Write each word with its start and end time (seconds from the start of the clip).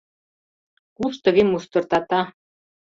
Куш 0.97 1.15
тыге 1.23 1.43
мустыртата?» 1.47 2.21